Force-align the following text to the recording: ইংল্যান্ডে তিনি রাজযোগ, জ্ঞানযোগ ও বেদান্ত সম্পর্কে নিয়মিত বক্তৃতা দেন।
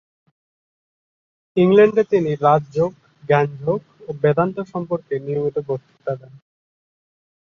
ইংল্যান্ডে 1.57 2.03
তিনি 2.03 2.31
রাজযোগ, 2.41 2.91
জ্ঞানযোগ 3.23 3.79
ও 4.07 4.09
বেদান্ত 4.21 4.57
সম্পর্কে 4.73 5.13
নিয়মিত 5.19 5.57
বক্তৃতা 5.67 6.13
দেন। 6.15 6.33